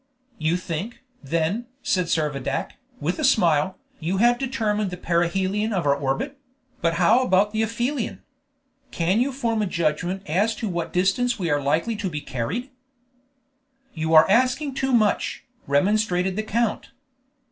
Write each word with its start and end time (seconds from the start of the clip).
"You 0.39 0.57
think, 0.57 1.03
then," 1.21 1.67
said 1.83 2.07
Servadac, 2.07 2.71
with 2.99 3.19
a 3.19 3.23
smile, 3.23 3.77
"you 3.99 4.17
have 4.17 4.39
determined 4.39 4.89
the 4.89 4.97
perihelion 4.97 5.71
of 5.71 5.85
our 5.85 5.95
orbit; 5.95 6.39
but 6.81 6.95
how 6.95 7.21
about 7.21 7.51
the 7.51 7.61
aphelion? 7.61 8.23
Can 8.89 9.19
you 9.19 9.31
form 9.31 9.61
a 9.61 9.67
judgment 9.67 10.23
as 10.25 10.55
to 10.55 10.67
what 10.67 10.91
distance 10.91 11.37
we 11.37 11.51
are 11.51 11.61
likely 11.61 11.95
to 11.97 12.09
be 12.09 12.19
carried?" 12.19 12.71
"You 13.93 14.15
are 14.15 14.27
asking 14.27 14.73
too 14.73 14.91
much," 14.91 15.43
remonstrated 15.67 16.35
the 16.35 16.41
count. 16.41 16.89